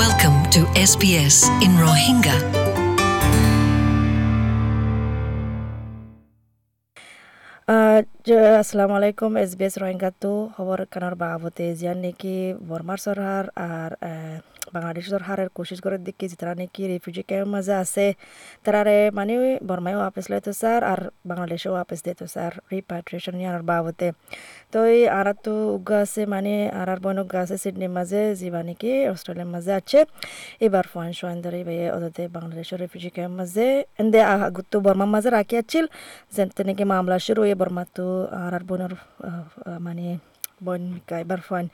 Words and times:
Welcome 0.00 0.38
to 0.56 0.60
SBS 0.82 1.36
in 1.60 1.72
Rohingya. 1.76 2.36
আসসালামু 8.60 8.94
আলাইকুম 8.98 9.30
S 9.42 9.52
B 9.58 9.64
S 9.68 9.74
রোহিঙ্গাতো 9.82 10.32
খবর 10.56 10.78
কানার 10.92 11.14
বাবতে 11.22 11.66
জিয়ান 11.78 11.98
নাকি 12.04 12.36
বর্মার 12.68 13.00
সরকার 13.06 13.44
আর 13.70 13.90
বাংলাদেশ 14.74 15.04
সরকারের 15.14 15.48
কোশিশ 15.56 15.78
করে 15.84 15.96
দেখি 16.06 16.24
যে 16.30 16.36
তারা 16.40 16.54
নাকি 16.60 16.82
রিফিউজি 16.92 17.22
ক্যাম্প 17.28 17.48
মাঝে 17.54 17.74
আছে। 17.82 18.06
তারারে 18.64 18.96
মানে 19.18 19.34
বর্মায় 19.68 19.96
ওয়াপস 20.00 20.24
লইতো, 20.32 20.50
স্যার, 20.60 20.80
আর 20.92 21.00
বাংলাদেশে 21.30 21.68
ওয়াপস 21.74 21.98
দিত, 22.06 22.20
স্যার 22.34 22.52
রিপাট্রিয়েশন 22.72 23.36
ইয়ার 23.42 23.62
বাবতে 23.70 24.08
তো 24.72 24.78
এই 24.94 25.02
আর 25.18 25.26
তো 25.44 25.52
উগা 25.76 25.98
আছে 26.04 26.22
মানে 26.34 26.54
আর 26.80 26.88
আর 26.94 26.98
বন 27.04 27.16
উগা 27.24 27.38
আছে 27.44 27.56
সিডনির 27.62 27.92
মাঝে 27.98 28.20
যিবা 28.40 28.60
নাকি 28.68 28.90
অস্ট্রেলিয়ার 29.12 29.50
মাঝে 29.54 29.72
আছে। 29.80 29.98
এবার 30.66 30.84
ফয়েন 30.92 31.12
সোয়েন 31.18 31.38
ধরে 31.44 31.58
ওদের 31.96 32.28
বাংলাদেশের 32.36 32.78
রিফিউজি 32.82 33.10
ক্যাম্প 33.16 33.34
মাঝে, 33.40 33.66
এন্দে 34.02 34.20
আগুতো 34.32 34.76
বর্মার 34.86 35.10
মাঝে 35.14 35.30
রাখি 35.38 35.54
আছিল 35.62 35.84
যেন 36.34 36.48
নাকি 36.68 36.84
মামলা 36.92 37.16
শুরু 37.26 37.42
এবার 37.54 37.70
মাতো 37.78 38.04
আর 38.42 38.52
আর 38.58 38.62
বোনের 38.68 38.92
মানে 39.86 40.04
বন 40.66 40.82
এবার 41.24 41.40
ফোন। 41.48 41.64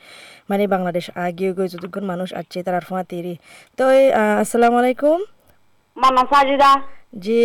মানে 0.50 0.64
বাংলাদেশ 0.74 1.04
আগিয়ে 1.26 1.50
গই 1.56 1.68
যতক্ষণ 1.72 2.04
মানুষ 2.12 2.28
আছে 2.40 2.58
তার 2.66 2.84
ফোয়া 2.88 3.02
তেরি 3.10 3.34
তো 3.78 3.84
আসসালামু 4.42 4.76
আলাইকুম। 4.82 5.18
মামা 5.96 6.22
সাজিদা। 6.30 6.70
জি 7.24 7.42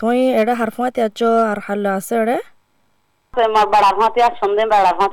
তুই 0.00 0.18
এটা 0.40 0.54
হার 0.60 0.70
ফোয়াতে 0.76 1.00
আছো 1.08 1.28
আর 1.50 1.58
হাল 1.66 1.82
আছে 1.98 2.14
আর 2.22 2.30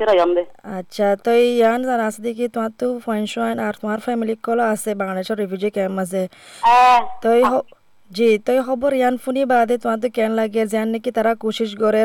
রয়ন্দে 0.10 0.44
আচ্ছা 0.78 1.08
তো 1.26 1.32
ইয়ান 1.48 1.80
জানা 1.88 2.04
আছে 2.10 2.20
দেখি 2.28 2.46
তোমার 2.56 2.72
তো 2.80 2.86
ফোন 3.06 3.22
শোয়ান 3.34 3.56
আর 3.66 3.74
তোমার 3.82 4.00
ফ্যামিলি 4.06 4.36
কল 4.46 4.60
আছে 4.74 4.90
বাংলাদেশের 5.02 5.38
রিফিউজি 5.42 5.70
ক্যাম্প 5.76 5.98
আছে। 6.04 6.22
তো 7.24 7.30
জি, 8.16 8.30
তো 8.46 8.52
খবর 8.68 8.92
ইয়ান 9.00 9.16
ফুনি 9.24 9.44
বাদে 9.52 9.76
তোমার 9.82 10.00
তো 10.04 10.08
কেন 10.18 10.32
লাগে? 10.40 10.64
যেন 10.74 10.88
নাকি 10.94 11.10
তারা 11.18 11.32
কোশিশ 11.44 11.72
করে 11.84 12.02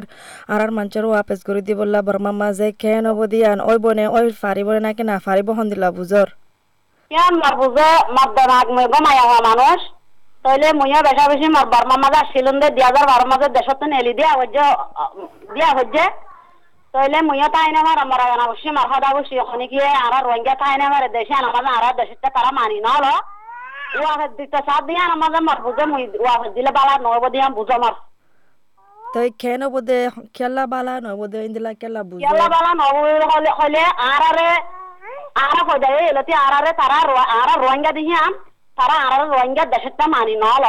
আর 0.53 0.61
আর 0.65 0.71
মানুষের 0.79 1.05
ওয়াপেস 1.11 1.41
করে 1.49 1.61
দি 1.67 1.73
বললা 1.81 2.01
বর্মা 2.09 2.33
মাঝে। 2.41 2.69
কেন 2.83 3.05
হব 3.11 3.21
দিয়ান 3.33 3.59
ওই 3.71 3.79
বনে, 3.85 4.05
ওই 4.17 4.25
ফারিব 4.43 4.69
নাকি 4.87 5.03
না 5.11 5.17
ফারিব 5.27 5.49
হন 5.57 5.67
দিলা 5.73 5.89
বুঝর 5.99 6.29
কেন 7.11 7.33
মার 7.43 7.55
বুঝে 7.61 7.89
মার 8.17 8.29
দাগ 8.37 8.67
মেঘ 8.77 8.93
মায়া 9.07 9.25
হওয়া 9.29 9.41
মানুষ। 9.49 9.81
তাইলে 10.45 10.69
মুইয়া 10.79 11.01
বেশা 11.09 11.25
বেশি 11.33 11.47
মার 11.57 11.67
বর্মা 11.73 11.97
মাঝে 12.03 12.19
আসছিলেন 12.23 12.57
দে 12.63 12.69
দুই 12.77 12.85
হাজার 12.89 13.05
বারো 13.11 13.25
মাঝে 13.33 13.49
দেশত 13.57 13.81
নেলি 13.93 14.13
দিয়া 14.19 14.33
হজ্জ 14.39 14.57
দিয়া 15.55 15.71
হজ্জে 15.77 16.07
তাইলে 16.95 17.19
মুইয়া 17.29 17.49
তাই 17.55 17.71
না 17.75 17.81
মার 17.87 17.99
আমার 18.05 18.21
আনা 18.35 18.47
বসি, 18.51 18.69
মার 18.77 18.87
হাদা 18.93 19.11
বসি। 19.17 19.35
ওখানে 19.43 19.65
গিয়ে 19.73 19.89
আর 20.05 20.15
রোহিঙ্গা 20.27 20.55
তাই 20.63 20.75
না 20.81 20.87
মারে, 20.93 21.09
দেশে 21.17 21.35
আনা 21.41 21.49
মাঝে 21.55 21.71
আর 21.77 21.95
দেশে 22.01 22.15
তারা 22.37 22.51
মানি 22.59 22.79
না 22.87 22.91
হলো 22.97 23.15
ওয়াফেদ 24.01 24.33
দিতে 24.39 24.59
সাত 24.69 24.83
দিয়ে 24.89 25.01
আনা 25.05 25.41
মার 25.49 25.59
বুঝে 25.67 25.85
মুই 25.93 26.03
ওয়াফেদ 26.25 26.53
দিলে 26.57 26.71
বালা 26.79 26.95
নব 27.05 27.25
দিয়া 27.35 27.47
বুঝো 27.59 27.77
মার। 27.83 27.95
তাই 29.15 29.29
কেন 29.43 29.63
বোধে 29.75 29.99
খেলা 30.37 30.65
বালা 30.73 30.95
নয় 31.05 31.17
বোধে 31.21 31.39
ইন্দিলা 31.47 31.73
খেলা 31.81 32.03
বুঝে। 32.11 32.23
খেলা 32.27 32.47
বালা 32.55 32.71
নব 32.81 32.95
হলে 33.33 33.51
হলে 33.61 33.83
আর 34.11 34.23
আরে 34.31 34.49
আর 35.45 35.59
যায় 35.83 35.99
এলতি 36.11 36.33
আর 36.45 36.53
আরে 36.59 36.73
তারা 36.81 36.99
আর 37.39 37.49
রোহিঙ্গা 37.65 37.93
দিহি 37.99 38.15
আম 38.25 38.33
তারা 38.79 38.97
আর 39.07 39.15
রোহিঙ্গা 39.35 39.65
দেশেরটা 39.75 40.05
মানি 40.15 40.35
নল 40.45 40.65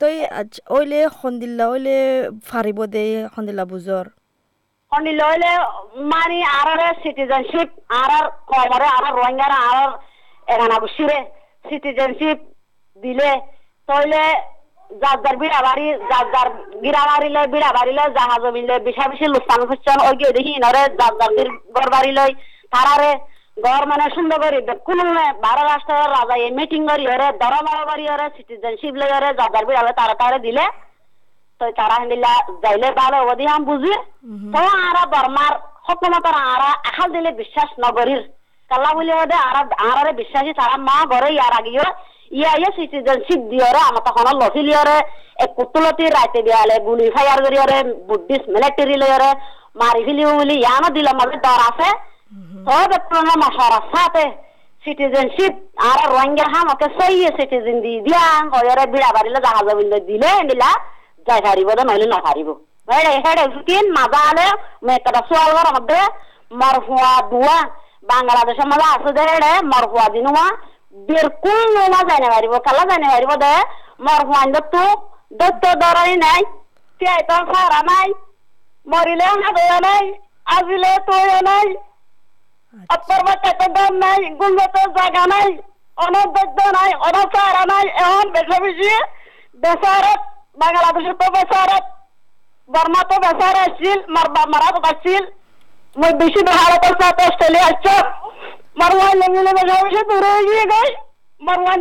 তই 0.00 0.14
ওইলে 0.76 0.98
সন্দিল্লা 1.20 1.64
ওইলে 1.72 1.96
ফারিব 2.48 2.78
দে 2.94 3.02
সন্দিল্লা 3.34 3.64
বুজর 3.72 4.04
সন্দিল্লা 4.92 5.24
ওইলে 5.32 5.50
মানি 6.12 6.38
আর 6.58 6.68
সিটিজেনশিপ 7.02 7.68
আর 8.00 8.12
কমরে 8.50 8.88
আর 8.96 9.04
রোহিঙ্গার 9.18 9.52
আর 9.66 9.78
এখানা 10.48 10.76
বসিরে 10.82 11.18
সিটিজেনশিপ 11.64 12.38
দিলে 13.02 13.30
তইলে 13.88 14.22
যার 14.90 15.18
যার 15.24 15.36
বিড়া 15.40 15.60
বাড়ি 15.64 15.86
যার 16.10 16.26
যার 16.34 16.48
বিড়া 16.82 17.02
বাড়িলে 17.08 17.40
বিড়া 17.54 17.70
বাড়িলে 17.72 18.04
জাহাজ 18.16 18.46
মিলে 18.56 18.76
বিশা 18.86 19.08
বেশি 19.10 19.26
লুস্তান 19.28 19.64
খুঁজছেন 19.68 19.98
ওই 20.04 20.14
গিয়ে 20.20 20.36
দেখি 20.36 20.54
নরে 20.64 20.82
যার 21.00 21.18
যার 21.20 21.50
ঘর 21.74 21.88
বাড়ি 21.94 22.12
লই 22.18 22.32
তারারে 22.72 23.10
ঘর 23.56 23.86
মানে 23.90 24.04
সুন্দর 24.16 24.38
করি 24.42 24.58
কোনো 24.88 25.04
বারো 25.44 25.62
রাষ্ট্রের 25.64 26.10
রাজা 26.10 26.36
এই 26.40 26.50
মিটিং 26.58 26.80
করি 26.90 27.04
ওরে 27.08 27.28
দরবার 27.40 27.80
বাড়ি 27.90 28.04
ওরে 28.14 28.26
সিটিজেনশিপ 28.36 29.00
লই 29.00 29.10
ওরে 29.16 29.30
যার 29.38 29.50
যার 29.54 29.68
বিড়ালে 29.68 29.92
তারা 30.00 30.14
তারা 30.22 30.38
দিলে 30.46 30.64
তো 31.60 31.68
তারা 31.78 31.94
হিন্দিলা 32.00 32.32
যাইলে 32.62 32.88
ভালো 32.96 33.18
ওদি 33.30 33.46
আম 33.52 33.62
বুঝি। 33.68 33.94
তো 34.54 34.60
আরা 34.88 35.04
বর্মার 35.14 35.54
সকমতর 35.86 36.36
আরা 36.46 36.70
এখাল 36.88 37.08
দিলে 37.16 37.30
বিশ্বাস 37.40 37.70
নগরীর 37.84 38.22
ওদে 38.70 39.36
আরা 39.48 39.62
আরারে 39.90 40.12
বিশ্বাসী 40.12 40.52
তারা 40.52 40.76
মা 40.88 40.96
ঘরে 41.12 41.28
ইয়ার 41.32 41.52
আগিও 41.58 41.86
ইয়া 42.30 42.52
ইয়া 42.60 42.70
সিটিজেনশিপ 42.76 43.40
দিয়রে 43.50 43.80
আমার 43.88 44.02
তখন 44.08 44.26
লসিলিয়রে 44.40 44.98
এক 45.44 45.50
কুতুলতি 45.56 46.04
রাইতে 46.16 46.40
দিয়ালে 46.42 46.76
গুলি 46.86 47.06
ফায়ার 47.14 47.38
করিয়রে 47.44 47.78
বুদ্ধিস্ট 48.08 48.46
মিলিটারি 48.54 48.96
লয়রে 49.02 49.30
মারি 49.80 50.02
ফেলিও 50.06 50.30
বলি 50.38 50.54
ইয়ানো 50.58 50.88
দিল 50.96 51.08
মাঝে 51.20 51.36
ডর 51.44 51.60
আছে। 51.68 51.88
সব 52.66 52.88
একটু 52.98 53.16
মাসার 53.42 53.74
সাথে 53.94 54.24
সিটিজেনশিপ 54.84 55.52
আর 55.88 55.98
রোহিঙ্গা 56.12 56.46
হাম 56.52 56.66
ওকে 56.74 56.86
সই 56.98 57.14
সিটিজেন 57.38 57.76
দি 57.84 57.92
দিয়া 58.06 58.24
হয়রে 58.52 58.84
বিড়া 58.92 59.10
বাড়িলে 59.16 59.40
জাহাজ 59.46 59.68
বিলে 59.78 59.98
দিলে 60.08 60.30
দিলা 60.50 60.70
যাই 61.26 61.40
হারিব 61.46 61.68
দে 61.78 61.82
নইলে 61.88 62.06
না 62.12 62.18
হারিব 62.26 62.48
হেডে 62.88 63.12
হেডে 63.24 63.78
মাজা 63.96 64.20
আলে 64.30 64.46
মেয়েটা 64.86 65.20
সোয়াল 65.28 65.52
মধ্যে 65.76 66.00
মরফুয়া 66.60 67.12
দুয়া 67.32 67.58
বাংলাদেশের 68.08 68.66
মাঝে 68.66 68.86
আছে 68.94 69.10
দে 69.16 69.22
হেডে 69.28 69.52
মরফুয়া 69.70 70.06
দিনুয়া 70.14 70.46
বিরকুল 71.08 71.60
নোমা 71.74 72.00
যাই 72.08 72.20
না 72.22 72.28
হারিব 72.34 72.54
কালা 72.66 72.84
যাই 72.90 73.00
না 73.02 73.08
হারিব 73.12 73.32
দে 73.42 73.52
মরফুয়ান 74.04 74.48
তো 74.72 74.84
দত্ত 75.38 75.64
দরাই 75.82 76.14
নাই 76.18 76.42
তো 77.28 77.36
সারা 77.50 77.80
নাই 77.88 78.08
মরিলে 78.86 79.26
হাবে 79.42 79.64
নাই 79.80 80.04
আজিলে 80.54 80.92
তোয় 81.06 81.40
নাই 81.42 81.68
আপনার 82.90 83.20
বাচ্চাতে 83.26 83.66
দাম 83.72 83.92
নাই 83.98 84.20
গুলতে 84.38 84.82
জায়গা 84.96 85.24
নাই 85.26 85.48
অনেক 85.96 86.26
দেখতে 86.32 86.64
নাই 86.76 86.90
অনেক 87.08 87.36
সারা 87.36 87.62
নাই 87.66 87.86
এখন 88.00 88.26
বেশি 88.34 88.56
বেশি 88.64 88.90
বেসারত 89.60 90.20
বাংলাদেশের 90.58 91.14
তো 91.20 91.26
বেসারত 91.36 91.84
বর্মা 92.70 93.02
তো 93.10 93.16
বেসার 93.24 93.54
আসছিল 93.64 93.98
মারবা 94.14 94.42
মারা 94.46 94.68
তো 95.92 95.98
মই 96.00 96.12
সাথে 97.02 97.22
অস্ট্রেলিয়া 97.28 97.66
আসছ 97.70 97.86
মারওয়ান 98.80 99.14
লেগে 99.20 99.42
বেশি 99.58 99.76
বেশি 99.84 100.02
দূরে 100.10 100.32
গিয়ে 100.48 100.64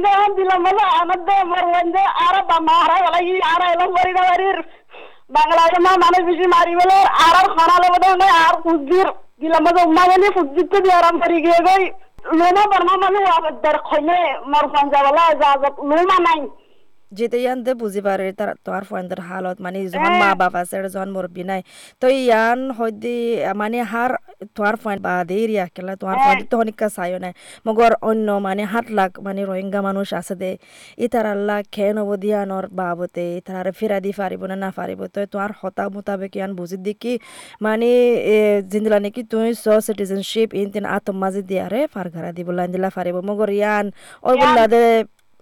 যে 0.03 0.09
এখন 0.16 0.31
দিলাম 0.38 0.59
বলে 0.66 0.84
আমার 1.01 1.19
দে 1.28 1.35
মারওয়ান 1.53 1.85
যে 1.95 2.03
আর 2.25 2.35
বাম্মা 2.50 2.73
হারা 2.81 2.97
গেল 3.03 3.16
আর 3.51 3.62
এলাম 3.73 3.90
বাড়ি 3.97 4.12
না 4.18 4.23
বাড়ির 4.29 4.59
বাংলাদেশের 5.35 5.81
মা 5.85 5.91
বেশি 6.28 6.45
মারি 6.56 6.73
বলে 6.79 6.97
আর 7.25 7.35
আর 7.40 7.47
খানা 7.56 7.75
লেগে 7.84 8.29
আর 8.45 8.56
কুজির 8.66 9.07
দিলাম 9.41 9.62
মধ্যে 9.66 9.81
উম্মা 9.88 10.03
গেলে 10.12 10.28
আরাম 11.00 11.16
করি 11.24 11.38
গিয়ে 11.45 11.59
গই 11.68 11.84
লোমা 12.39 12.63
বর্মা 12.72 12.94
মানে 13.03 13.19
ওদের 13.38 13.78
খইলে 13.88 14.19
মর 14.51 14.66
পঞ্জা 14.74 15.00
বলা 15.06 15.24
যা 15.41 15.50
লোমা 15.89 16.18
নাই। 16.28 16.41
যেতে 17.18 17.38
ইয়ান 17.44 17.57
দে 17.66 17.72
বুঝি 17.81 18.01
পারে 18.07 18.25
তার 18.40 18.50
তোমার 18.66 18.84
ফ্রেন্ডের 18.90 19.22
হালত 19.28 19.57
মানে 19.66 19.78
যখন 19.94 20.13
মা 20.22 20.29
বাপ 20.41 20.53
আছে 20.62 20.75
যখন 20.95 21.09
মুরব্বী 21.16 21.44
নাই। 21.51 21.62
তো 22.01 22.07
ইয়ান 22.22 22.59
হয়তো 22.78 23.13
মানে 23.62 23.78
হার 23.91 24.12
তোমার 24.56 24.75
ফ্রেন্ড 24.81 25.01
বা 25.06 25.13
দে 25.29 25.38
রিয়া 25.50 25.66
কেলা 25.75 25.94
তোমার 26.01 26.18
ফ্রেন্ড 26.23 26.41
তো 26.51 26.56
অনেকটা 26.63 26.88
চাইও 26.97 27.18
নাই। 27.25 27.34
মগর 27.68 27.91
অন্য 28.09 28.28
মানে 28.47 28.63
হাত 28.73 28.85
লাখ 28.97 29.12
মানে 29.28 29.41
রোহিঙ্গা 29.50 29.79
মানুষ 29.88 30.07
আছে 30.19 30.35
দে। 30.41 30.51
ইতার 31.06 31.25
আল্লাহ 31.35 31.57
খেয়ে 31.73 31.91
নব 31.97 32.09
দিয়ানোর 32.23 32.66
বাবতে 32.79 33.25
ইতার 33.39 33.66
ফেরা 33.79 33.97
দি 34.06 34.12
পারিব 34.19 34.41
না 34.51 34.56
না 34.63 34.69
পারিব 34.78 35.00
তো 35.13 35.19
তোমার 35.34 35.51
হতা 35.59 35.84
মোতাবেক 35.95 36.34
ইয়ান 36.38 36.51
বুঝি 36.59 36.78
দেখি 36.88 37.13
মানে 37.66 37.89
জিন্দিলা 38.72 39.00
নাকি 39.06 39.22
তুই 39.31 39.47
স 39.63 39.66
সিটিজেনশিপ 39.88 40.50
ইন 40.59 40.68
তিন 40.74 40.85
আতম 40.95 41.16
মাঝে 41.24 41.41
দিয়ারে 41.50 41.81
ফারঘারা 41.94 42.31
দিব 42.38 42.47
লাইন 42.57 42.69
দিলা 42.75 42.89
পারিব 42.97 43.16
মগর 43.30 43.50
ইয়ান 43.60 43.86
বললা 44.42 44.65
দে 44.74 44.83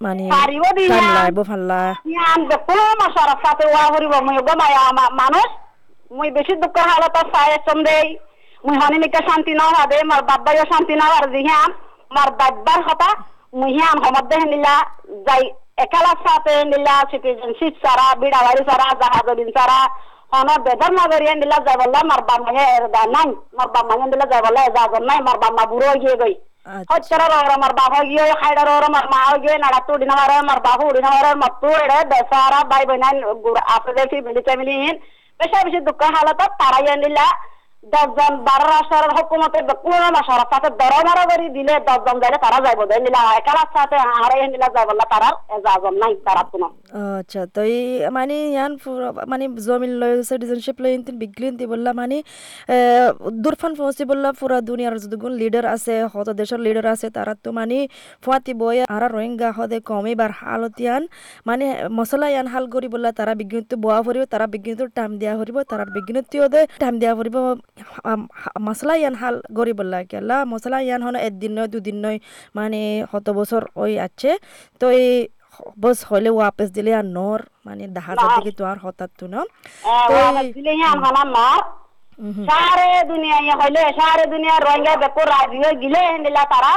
মানে 0.04 0.24
ফাল্লা 0.32 1.24
বো 1.36 1.44
ফাল্লা। 1.50 1.82
ইয়ান 2.12 2.40
দেখো 2.52 2.78
মাসার 3.02 3.32
সাথে 3.44 3.66
ওয়া 3.74 3.84
হরিব 3.94 4.14
মই 4.28 4.38
গমায়া 4.48 4.84
মানুষ 5.22 5.50
মই 6.18 6.30
বেশি 6.38 6.54
দুঃখ 6.64 6.78
হালত 6.90 7.16
সায় 7.34 7.58
চন্দে 7.68 7.98
মুই 8.66 8.76
হনি 8.82 8.98
শান্তি 9.30 9.54
না 9.60 9.66
হবে 9.78 9.98
মার 10.10 10.22
বাব্বাইও 10.30 10.66
শান্তি 10.72 10.96
না 11.02 11.06
আর 11.18 11.26
দিহাম 11.36 11.70
মার 12.16 12.30
বাব্বার 12.40 12.80
হতা 12.88 13.10
মুই 13.60 13.72
হিয়ান 13.76 13.98
হমদ 14.04 14.26
দেহ 14.32 14.42
নিলা। 14.52 14.76
যাই 15.28 15.44
একালা 15.84 16.12
সাথে 16.26 16.54
নিলা 16.72 16.96
সিটিজেনশিপ 17.12 17.74
সারা 17.84 18.06
বিড়াবাড়ি 18.22 18.62
সারা 18.70 18.88
জাহাজ 19.02 19.28
দিন 19.40 19.50
সারা 19.58 19.80
হন 20.32 20.50
বেদর 20.66 20.92
নগরিয়া 20.98 21.36
নিলা 21.42 21.58
যাই 21.66 21.78
বললা 21.82 22.00
মার 22.10 22.22
বাম্মা 22.30 22.52
হে 22.58 22.66
নাই। 23.16 23.30
মার 23.58 23.70
বাম্মা 23.76 23.94
নিলা 24.12 24.26
যাই 24.32 24.42
বললা 24.46 24.62
এজাজত 24.70 25.04
নাই। 25.10 25.20
মার 25.28 25.38
বাম্মা 25.44 25.64
বুড়ো 25.72 25.94
গিয়ে 26.04 26.16
গই 26.22 26.34
হচ্ছরা 26.92 27.26
রোর 27.26 27.48
আমার 27.52 27.74
বাবা 27.74 28.00
গিয়ে 28.04 28.24
খাইডা 28.42 28.64
রোর 28.64 28.84
আমার 28.84 29.06
মা 29.08 29.22
গিয়ে 29.44 29.58
নাড়া 29.58 29.80
তুড়ি 29.88 30.06
না 30.06 30.16
মারে 30.16 30.36
আমার 30.36 30.60
বাবু 30.60 30.84
উড়ি 30.88 31.02
না 31.02 31.10
মারে 31.10 31.32
মত্তু 31.44 31.68
এড়ে 31.76 32.00
বেসারা 32.12 32.60
বাই 32.72 32.84
বইনান 32.90 33.16
আপদে 33.76 34.04
ফ্যামিলি 34.12 34.42
ফ্যামিলি 34.46 35.82
দশজন 37.94 38.34
বারো 38.48 38.66
রাষ্ট্রের 38.74 39.12
হুকুমতে 39.18 39.60
কোনো 39.86 40.08
মাসার 40.16 40.42
সাথে 40.52 40.70
দর 40.82 40.94
মারা 41.08 41.24
করে 41.30 41.48
দিলে 41.58 41.74
দশজন 41.88 42.16
যাইলে 42.22 42.38
তারা 42.46 42.58
যাইব। 42.66 42.82
নিলা 43.06 43.22
একালার 43.40 43.70
সাথে 43.76 43.98
আরে 44.24 44.36
নিলা 44.54 44.68
যাইব 44.76 44.90
না 45.00 45.06
তারা 45.14 45.30
এজাজম 45.56 45.96
নাই 46.02 46.14
তারা 46.28 46.42
কোনো। 46.52 46.68
আচ্ছা 47.20 47.42
তো 47.56 47.62
এই 47.76 47.86
মানে 48.18 48.36
ইয়ান 48.56 48.72
মানে 49.32 49.46
জমিন 49.68 49.92
লয় 50.02 50.16
সিটিজেনশিপ 50.30 50.78
লয় 50.84 50.96
বিগলিন 51.22 51.54
তি 51.60 51.66
বললা 51.74 51.92
মানে 52.02 52.18
দুরফান 53.44 53.74
ফসি 53.80 54.04
বললা 54.12 54.30
পুরা 54.40 54.58
দুনিয়ার 54.70 54.96
যদুগুন 55.04 55.34
লিডার 55.42 55.66
আছে, 55.76 55.94
হত 56.14 56.28
দেশের 56.40 56.60
লিডার 56.66 56.86
আছে 56.94 57.08
তারা 57.18 57.34
তো 57.44 57.50
মানে 57.60 57.78
ফুয়াতি 58.24 58.54
বই 58.62 58.78
আর 58.96 59.04
রোহিঙ্গা 59.16 59.50
হদে 59.58 59.78
কমিবার 59.90 60.32
হালতিয়ান 60.40 61.04
মানে 61.48 61.66
মশলা 61.98 62.28
ইয়ান 62.34 62.48
হাল 62.54 62.66
করি 62.74 62.88
বললা 62.94 63.10
তারা 63.20 63.34
বিজ্ঞানিত 63.42 63.72
বোয়া 63.84 64.00
ফুরিব 64.06 64.24
তারা 64.34 64.46
বিজ্ঞানিত 64.54 64.82
টাইম 64.98 65.12
দিয়া 65.22 65.34
ফুরিব 65.40 65.58
তারা 65.72 65.84
বিজ্ঞানিত 65.96 66.26
দে 66.54 66.62
টাইম 66.82 66.94
দিয়া 67.02 67.14
ফুরিব 67.18 67.38
মশলা 68.68 68.94
ইয়ান 69.02 69.16
হাল 69.22 69.36
করি 69.58 69.74
বললা 69.80 70.00
কেলা 70.12 70.38
মশলা 70.52 70.78
ইয়ান 70.88 71.02
হন 71.06 71.16
একদিন 71.28 71.52
নয় 71.58 71.70
দুদিন 71.74 71.98
নয় 72.06 72.18
মানে 72.58 72.82
হত 73.12 73.28
বছর 73.40 73.62
ওই 73.84 73.94
আছে। 74.06 74.32
তো 74.82 74.86
এই 75.00 75.10
বস 75.84 76.00
হলে 76.12 76.30
ওয়াপেস 76.38 76.70
দিলে 76.78 76.92
আর 77.00 77.06
নর 77.18 77.40
মানে 77.66 77.84
দাহাজ 77.98 78.18
দিকে 78.36 78.52
তো 78.60 78.64
আর 78.72 78.78
হঠাৎ 78.84 79.12
তো 79.20 79.26
না 79.34 79.42
সারে 82.50 82.90
দুনিয়া 83.12 83.38
হইলে 83.60 83.82
সারে 84.00 84.26
দুনিয়া 84.34 84.56
রোহিঙ্গা 84.58 84.94
বেকু 85.04 85.22
রাজি 85.32 85.58
হয়ে 85.64 85.76
গিলে 85.82 86.02
তারা 86.54 86.74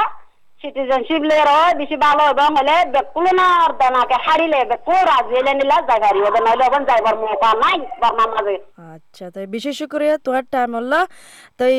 সিটিজেনশিপ 0.61 1.21
লে 1.23 1.35
বেশি 1.79 1.95
ভালো 2.05 2.23
এবং 2.31 2.49
হলে 2.59 2.75
বেকুলো 2.93 3.31
না 3.33 3.45
আর 3.59 3.71
দানাকে 3.79 4.17
হারিলে 4.25 4.59
বেকু 4.71 4.93
রাজি 5.03 5.33
হইলে 5.35 5.51
নিলা 5.53 5.77
জায়গারি 5.89 6.19
হবে 6.25 6.39
নাইলে 6.45 6.63
এখন 6.65 6.81
যাইবার 6.89 7.15
মৌকা 7.21 7.49
নাই 7.61 7.77
বর্মার 8.01 8.29
মাঝে 8.33 8.55
আচ্ছা 8.89 9.25
তাই 9.35 9.45
বিশেষ 9.55 9.77
করে 9.93 10.05
তোমার 10.25 10.45
টাইম 10.53 10.71
হল্লা 10.77 10.99
তাই 11.59 11.75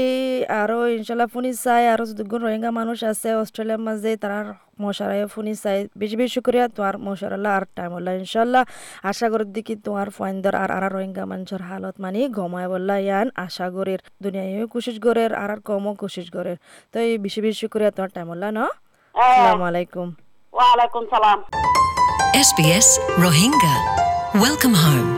আরও 0.61 0.79
ইনশাল্লাহ 0.97 1.29
ফুনি 1.35 1.51
চাই 1.65 1.85
আরও 1.95 2.05
যদি 2.11 2.23
রোহিঙ্গা 2.39 2.71
মানুষ 2.81 2.99
আছে 3.11 3.29
অস্ট্রেলিয়ার 3.43 3.83
মাঝে 3.89 4.11
তারার 4.23 4.49
মশারায় 4.85 5.27
ফোনি 5.33 5.53
চাই। 5.63 5.79
বেশি 6.01 6.17
বেশি 6.23 6.41
করে 6.47 6.59
তোমার 6.77 6.95
মশারাল্লাহ 7.07 7.53
আর 7.59 7.65
টাইম 7.77 7.91
হল্লা 7.97 8.13
ইনশাল্লাহ 8.23 8.63
আশা 9.11 9.27
করি 9.33 9.45
দেখি 9.57 9.75
তোমার 9.87 10.09
ফয়েন্দর 10.17 10.55
আর 10.63 10.71
আর 10.77 10.85
রোহিঙ্গা 10.95 11.25
মানুষের 11.33 11.63
হালত 11.69 11.95
মানে 12.05 12.21
গমায় 12.39 12.69
বললা 12.73 12.97
ইয়ান 13.07 13.27
আশা 13.45 13.67
করের। 13.77 14.01
দুনিয়ায় 14.25 14.67
কোশিশ 14.73 14.97
করের 15.07 15.31
আর 15.43 15.51
আর 15.55 15.61
কমও 15.69 15.93
কোশিশ 16.01 16.27
করের 16.37 16.57
তো 16.93 16.97
এই 17.07 17.13
বেশি 17.25 17.41
বেশি 17.47 17.67
করে 17.73 17.85
তোমার 17.97 18.11
টাইম 18.17 18.29
হল্লা 18.33 18.49
ন 18.59 18.61
আসসালামু 19.15 19.65
আলাইকুম। 19.71 20.09
ওয়ালাইকুম 20.57 21.03
সালাম। 21.13 21.39
SBS 22.49 22.89
Rohingya. 23.25 23.75
Welcome 24.45 24.77
home. 24.85 25.11